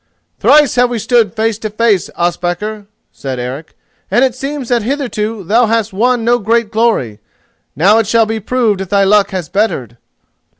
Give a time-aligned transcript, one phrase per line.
[0.39, 3.75] "Thrice have we stood face to face, Ospakar," said Eric,
[4.09, 7.19] "and it seems that hitherto thou hast won no great glory.
[7.75, 9.97] Now it shall be proved if thy luck has bettered."